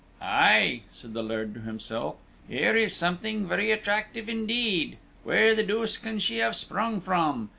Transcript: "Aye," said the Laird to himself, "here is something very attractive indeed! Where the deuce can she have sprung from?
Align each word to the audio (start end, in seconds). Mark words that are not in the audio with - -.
"Aye," 0.19 0.81
said 0.91 1.13
the 1.13 1.21
Laird 1.21 1.53
to 1.53 1.59
himself, 1.59 2.15
"here 2.47 2.75
is 2.75 2.95
something 2.95 3.47
very 3.47 3.69
attractive 3.69 4.27
indeed! 4.29 4.97
Where 5.23 5.53
the 5.53 5.61
deuce 5.61 5.95
can 5.97 6.17
she 6.17 6.37
have 6.39 6.55
sprung 6.55 6.99
from? 7.01 7.49